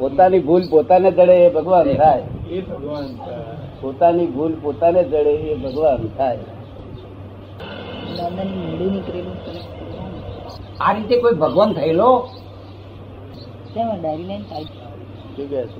પોતાની 0.00 0.38
ભૂલ 0.38 0.62
પોતાને 0.70 1.10
જડે 1.10 1.32
એ 1.32 1.48
ભગવાન 1.54 1.92
થાય. 1.94 2.22
એ 2.50 2.60
ભગવાન 2.60 3.06
પોતાની 3.80 4.26
ભૂલ 4.26 4.54
પોતાને 4.62 5.02
જડે 5.04 5.34
એ 5.48 5.54
ભગવાન 5.54 6.08
થાય. 6.18 6.38
આ 10.80 10.92
રીતે 10.92 11.20
કોઈ 11.20 11.32
ભગવાન 11.32 11.72
થયેલો? 11.72 12.10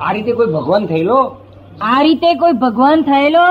આ 0.00 0.12
રીતે 0.12 0.32
કોઈ 0.32 0.46
ભગવાન 0.46 0.86
થયેલો? 0.86 1.20
આ 1.80 2.02
રીતે 2.02 2.34
કોઈ 2.34 2.52
ભગવાન 2.52 3.02
થયેલો? 3.02 3.46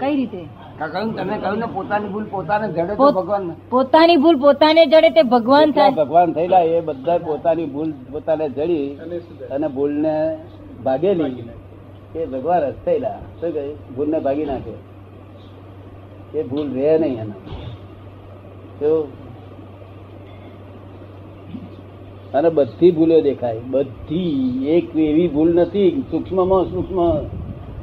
કઈ 0.00 0.16
રીતે? 0.16 0.59
કા 0.80 0.88
કહ્યું 0.88 1.16
તમે 1.16 1.38
કહ્યું 1.38 1.58
ને 1.58 1.66
પોતાની 1.66 2.08
ભૂલ 2.08 2.24
પોતાને 2.24 2.72
જડે 2.72 2.86
તો 2.86 2.94
પોત- 2.94 3.14
ભગવાન 3.14 3.54
પોતાની 3.70 4.16
ભૂલ 4.16 4.40
પોતાને 4.40 4.86
જડે 4.86 5.10
તે 5.10 5.22
ભગવાન 5.22 5.70
થાય. 5.70 5.90
ભગવાન 5.90 6.32
થયેલા 6.32 6.58
એ 6.58 6.80
બધા 6.80 7.18
પોતાની 7.18 7.66
ભૂલ 7.66 7.92
પોતાને 8.12 8.48
જડી 8.48 8.94
અને 9.50 9.68
ભૂલ 9.68 9.92
ને 9.92 10.38
ભાગેલી. 10.84 11.48
એ 12.18 12.26
ભગવાન 12.26 12.70
થયેલા. 12.70 13.10
શું 13.40 13.52
કહે? 13.52 13.74
ભૂલ 13.96 14.10
ને 14.10 14.18
ભાગી 14.18 14.44
નાખે. 14.44 14.70
એ 16.38 16.42
ભૂલ 16.42 16.74
રહે 16.74 16.98
નહીં 16.98 17.20
એના. 17.20 17.34
અને 22.38 22.48
બધી 22.48 22.90
ભૂલો 22.90 23.20
દેખાય. 23.20 23.58
બધી. 23.58 24.60
એક 24.68 24.96
એવી 24.96 25.28
ભૂલ 25.28 25.54
નથી. 25.54 26.04
સૂક્ષ્મમાં 26.10 26.64
સૂક્ષ્મ. 26.64 27.26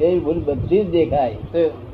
એવી 0.04 0.20
ભૂલ 0.20 0.44
બધી 0.44 0.84
જ 0.84 0.92
દેખાય 0.92 1.34
શું? 1.34 1.88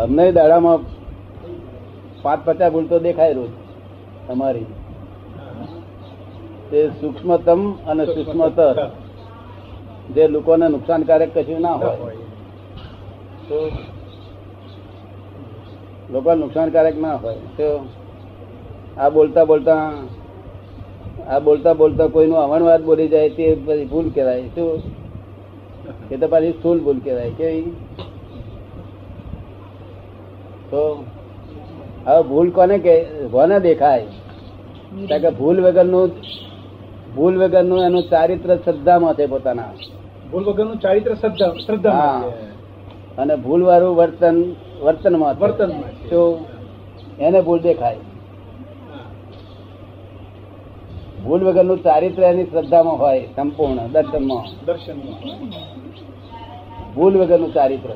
અમને 0.00 0.32
દાડામાં 0.32 0.78
પાંચ 2.22 2.44
પચાસ 2.44 2.72
ભૂલ 2.72 2.86
તો 2.86 2.98
દેખાય 2.98 3.32
રોજ 3.32 3.50
તમારી. 4.28 4.64
તે 6.70 6.88
સૂક્ષ્મતમ 6.88 7.72
અને 7.86 8.06
સૂક્ષ્મતર. 8.06 8.90
જે 10.14 10.28
લોકોને 10.28 10.68
નુકસાનકારક 10.68 11.38
કશું 11.38 11.60
ના 11.60 11.72
હોય. 11.72 11.96
તો 13.48 13.70
લોકો 16.10 16.34
નુકસાનકારક 16.34 16.96
ના 17.00 17.14
હોય. 17.14 17.34
તો 17.34 17.88
આ 18.98 19.08
બોલતા 19.08 19.44
બોલતા, 19.44 19.92
આ 21.28 21.38
બોલતા 21.38 21.72
બોલતા 21.72 22.06
કોઈનું 22.06 22.38
અવણ 22.38 22.62
વાત 22.62 22.82
બોલી 22.82 23.08
જાય 23.08 23.28
તે 23.28 23.54
પછી 23.66 23.84
ભૂલ 23.84 24.10
કહેવાય. 24.10 24.42
શું? 24.42 24.82
એ 26.10 26.16
તો 26.16 26.28
પાછી 26.28 26.52
સ્થૂલ 26.52 26.78
ભૂલ 26.80 26.98
કહેવાય. 26.98 27.30
કેવી? 27.30 27.72
તો 30.70 31.04
હવે 32.06 32.22
ભૂલ 32.28 32.50
કોને 32.50 32.78
કે 32.78 33.04
કોને 33.04 33.60
દેખાય? 33.60 34.06
કારણ 35.08 35.20
કે 35.20 35.30
ભૂલ 35.30 35.60
વગરનું 35.60 36.10
ભૂલ 37.14 37.44
વગરનું 37.44 37.84
એનું 37.84 38.02
ચારિત્ર 38.02 38.56
શ્રદ્ધામાં 38.56 39.14
છે 39.14 39.26
પોતાના. 39.26 39.64
ભૂલ 40.32 40.44
વગરનું 40.44 40.76
ચારિત્ર 40.76 41.14
શ્રદ્ધા 41.14 41.52
શ્રદ્ધા 41.66 41.90
હા. 41.90 42.24
અને 43.18 43.36
ભૂલ 43.36 43.62
વાળું 43.62 43.96
વર્તન 43.96 44.54
વર્તનમાં 44.80 45.36
છે. 45.36 45.40
વર્તનમાં 45.40 46.08
તો 46.08 46.44
એને 47.20 47.40
ભૂલ 47.40 47.60
દેખાય. 47.60 47.96
ભૂલ 51.24 51.44
વગરનું 51.44 51.82
ચારિત્ર 51.82 52.22
એની 52.22 52.44
શ્રદ્ધામાં 52.44 52.98
હોય 52.98 53.28
સંપૂર્ણ 53.36 53.88
દર્શનમાં. 53.92 54.64
દર્શનમાં. 54.64 55.18
ભૂલ 56.94 57.18
વગરનું 57.18 57.54
ચારિત્ર. 57.54 57.90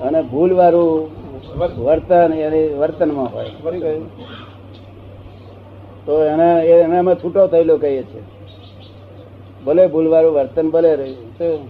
અને 0.00 0.22
ભૂલ 0.22 0.52
વાળું 0.52 1.10
વર્ત- 1.58 1.80
વર્તન 1.80 2.32
એની 2.32 2.74
વર્તનમાં 2.74 3.32
હોય. 3.32 3.44
તો 6.06 6.24
એને 6.24 6.66
એનામાં 6.66 7.14
છૂટો 7.14 7.46
થયેલો 7.46 7.76
કહીએ 7.76 8.02
છીએ. 8.02 8.22
ભલે 9.64 9.86
ભૂલવાળું 9.86 10.32
વર્તન 10.32 10.70
ભલે 10.70 10.96
રહ્યું 10.96 11.68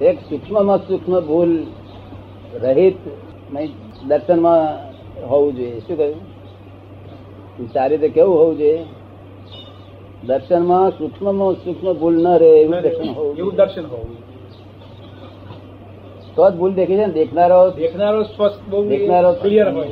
એક 0.00 0.18
સૂક્ષ્મમાં 0.20 0.78
સૂક્ષ્મ 0.78 1.20
ભૂલ 1.20 1.66
રહિત 2.62 2.94
નહીં 3.52 3.70
દર્શનમાં 4.06 4.88
હોવું 5.28 5.56
જોઈએ. 5.56 5.80
શું 5.80 5.96
કહ્યું? 5.96 6.20
સારી 7.72 7.96
રીતે 7.96 8.08
કેવું 8.08 8.38
હોવું 8.38 8.58
જોઈએ? 8.58 8.84
દર્શનમાં 10.26 10.90
સૂક્ષ્મમાં 10.90 11.52
સૂક્ષ્મ 11.52 11.92
ભૂલ 11.92 12.22
ન 12.22 12.28
રહે 12.28 12.48
એવું 12.48 12.82
દર્શન 12.82 13.10
હોવું 13.10 13.36
એવું 13.36 13.54
દર્શન 13.54 13.86
હોવું 13.86 14.37
તો 16.38 16.50
જ 16.50 16.54
ભૂલ 16.54 16.72
દેખી 16.72 16.96
છે 16.96 17.06
ને. 17.06 17.12
દેખનારો 17.12 17.70
દેખનારો 17.70 18.22
સ્પષ્ટ 18.22 18.68
બહુ 18.70 18.84
દેખનારો 18.84 19.32
ક્લિયર 19.42 19.68
હોય. 19.74 19.88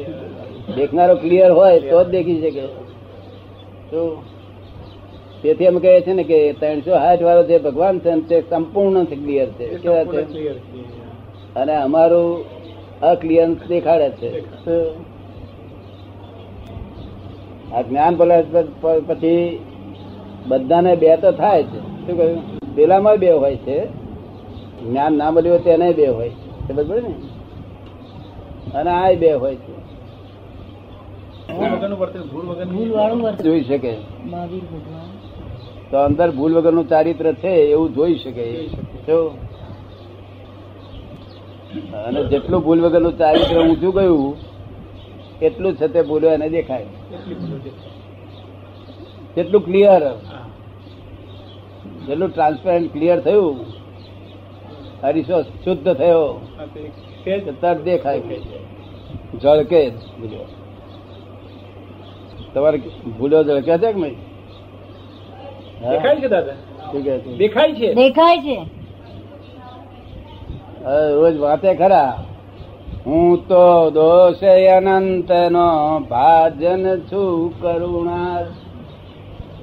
દેખનારો 0.76 1.14
ક્લિયર 1.16 1.50
હોય 1.50 1.80
તો 1.80 2.04
જ 2.04 2.06
દેખી 2.08 2.40
શકે. 2.40 2.64
તો 3.90 4.22
તેથી 5.42 5.66
અમે 5.66 5.80
કહીએ 5.80 6.00
છીએ 6.00 6.14
ને 6.14 6.24
કે 6.24 6.38
ત્રણસો 6.52 6.94
હાથ 6.96 7.22
વાળો 7.22 7.42
જે 7.42 7.58
ભગવાન 7.58 7.98
છે 7.98 8.14
તે 8.28 8.40
સંપૂર્ણ 8.50 9.04
ક્લિયર 9.04 9.48
છે. 9.48 9.66
કેવા 9.74 10.04
છે. 10.04 10.48
અને 11.54 11.74
અમારું 11.76 12.26
અક્લિયરન્સ 13.02 13.68
દેખાડે 13.68 14.08
છે. 14.10 14.30
આ 17.74 17.82
જ્ઞાન 17.82 18.14
પછી 19.06 19.58
બધાને 20.46 20.92
બે 20.96 21.16
તો 21.16 21.30
થાય 21.32 21.62
છે 21.62 21.78
શું 21.78 22.16
કહ્યું? 22.16 22.74
પેલામાં 22.76 23.16
બે 23.16 23.30
હોય 23.30 23.56
છે. 23.56 24.05
જ્ઞાન 24.82 25.12
ના 25.14 25.30
મળ્યું 25.30 25.56
હોય 25.56 25.64
તેને 25.64 25.92
બે 25.92 26.06
હોય. 26.06 26.30
છે 26.30 26.72
બરાબર 26.72 27.02
ને? 27.02 27.14
અને 28.78 28.90
આ 28.90 29.12
બે 29.12 29.32
હોય 29.32 29.56
છે. 29.56 29.74
જોઈ 33.42 33.62
શકે. 33.62 33.94
તો 35.90 35.96
અંદર 35.96 36.30
ભૂલ 36.30 36.54
વગરનું 36.54 36.88
ચારિત્ર 36.88 37.32
છે 37.32 37.48
એવું 37.48 37.94
જોઈ 37.94 38.14
શકે. 38.14 38.44
અને 42.06 42.24
જેટલું 42.24 42.64
ભૂલ 42.64 42.80
વગરનું 42.80 43.18
ચારિત્ર 43.18 43.56
ઊંચું 43.68 43.94
ગયું 43.94 44.36
એટલું 45.42 45.74
છે 45.74 45.88
તે 45.88 46.02
ભૂલો 46.02 46.28
એને 46.28 46.48
દેખાય. 46.48 46.86
એટલી 47.14 47.34
જેટલું 49.36 49.64
ક્લિયર 49.64 50.02
જેટલું 52.06 52.30
ટ્રાન્સપેરન્ટ 52.30 52.92
ક્લિયર 52.92 53.20
થયું 53.20 53.56
હરીશો 55.06 55.42
શુદ્ધ 55.42 55.94
થયો. 55.94 56.40
તરત 57.60 57.82
દેખાય. 57.82 58.20
જળકે 59.40 59.90
ભૂલો. 59.90 60.46
તમારે 62.54 62.78
ભૂલો 63.18 63.44
જળકે 63.44 63.78
છે 63.78 63.92
કે 63.92 64.00
નહીં? 64.00 64.16
દેખાય 65.90 66.16
છે 66.16 66.28
દાદા. 66.28 66.52
શું 66.52 67.04
કહે 67.04 67.18
છે? 67.18 67.36
દેખાય 67.36 67.72
છે. 67.72 67.94
દેખાય 67.94 68.38
છે. 68.38 68.62
રોજ 71.12 71.36
વાતે 71.36 71.74
ખરા. 71.74 72.24
હું 73.06 73.48
તો 73.48 73.90
દોષ 73.90 74.42
અનંત 74.76 75.30
નો 75.30 75.98
ભાજન 75.98 77.00
છું 77.00 77.60
કરુણા 77.60 78.42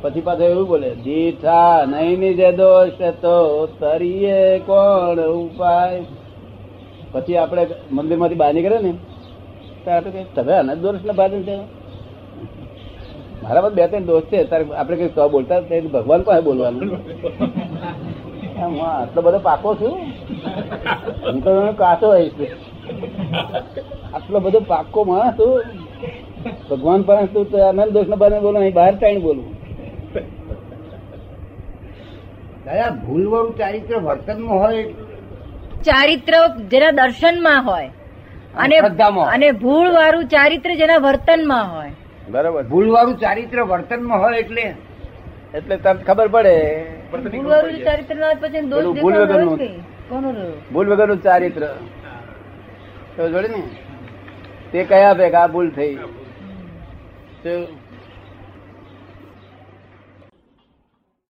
પછી 0.04 0.26
પાછો 0.28 0.44
એવું 0.46 0.66
બોલે, 0.68 0.90
દીઠા 1.06 1.76
નહીં 1.92 2.18
નીજે 2.22 2.50
દોષ 2.60 3.00
તો 3.24 3.36
તરીએ 3.80 4.40
કોણ 4.68 5.20
ઉપાય? 5.28 6.02
પછી 7.14 7.38
આપણે 7.38 7.64
મંદિરમાંથી 7.96 8.40
બહાર 8.42 8.54
નીકળે 8.56 8.80
ને, 8.86 8.92
ત્યારે 9.86 10.10
કઈ 10.16 10.26
તમે 10.36 10.54
અનંત 10.60 10.82
દોષ 10.84 11.06
ને 11.08 11.14
ભાજન 11.20 11.42
છે. 11.48 11.56
મારા 13.44 13.64
પાસે 13.64 13.76
બે 13.78 13.84
ત્રણ 13.88 14.06
દોસ્ત 14.10 14.28
છે 14.32 14.40
તારે 14.52 14.64
આપણે 14.80 14.96
કઈ 15.00 15.14
તો 15.16 15.30
બોલતા 15.34 15.62
ભગવાન 15.96 16.22
પાસે 16.28 16.42
બોલવાનું. 16.48 16.90
આટલો 18.90 19.20
બધો 19.26 19.40
પાકો 19.48 19.70
છું 19.80 19.96
હું. 21.24 21.38
તો 21.46 21.52
કાચો 21.82 22.08
હોઈશ. 22.14 22.38
આટલો 24.16 24.38
બધો 24.46 24.60
પાકો 24.72 25.00
માણસ 25.10 25.36
છું 25.40 25.54
ભગવાન 26.70 27.02
પાસે 27.08 27.26
તું 27.34 27.46
અનંત 27.72 27.92
દોષ 27.96 28.08
ના 28.12 28.22
ભાજન 28.22 28.42
બોલો 28.46 28.58
અહીં 28.62 28.76
બહાર 28.80 28.94
ટાઈમ 28.96 29.22
બોલું 29.28 29.48
દાદા 32.66 32.90
ભૂલવાળું 32.90 33.58
ચારિત્ર 33.58 33.98
વર્તનમાં 33.98 34.60
હોય 34.60 34.84
ચારિત્ર 35.86 36.34
જેના 36.72 36.92
દર્શનમાં 36.92 37.66
હોય. 37.66 37.90
અને 38.58 38.78
અને 39.34 39.52
ભૂલ 39.52 39.92
વાળું 39.92 40.26
ચારિત્ર 40.26 40.76
જેના 40.76 40.98
વર્તનમાં 40.98 41.76
હોય. 41.76 41.92
બરાબર. 42.30 42.64
ભૂલવાળું 42.64 43.18
ચારિત્ર 43.20 43.62
વર્તનમાં 43.62 44.22
હોય 44.22 44.40
એટલે. 44.40 44.66
એટલે 45.54 45.78
તમને 45.78 46.04
ખબર 46.04 46.28
પડે. 46.28 46.56
ભૂલ 47.14 47.48
વાળું 47.48 47.84
ચારિત્ર 47.84 48.16
ના 48.16 48.34
પછી 48.34 48.62
દોષ 48.62 48.86
ભૂલ 49.02 49.14
વગરનું. 49.14 49.60
ભૂલ 50.74 50.88
વગરનું 50.88 51.24
ચારિત્ર. 51.24 51.64
જોડે 53.18 53.48
ને? 53.48 53.64
તે 54.72 54.84
કયા 54.84 55.14
ભેગા 55.14 55.48
ભૂલ 55.48 55.70
થઈ? 55.70 55.96
તો 57.44 57.50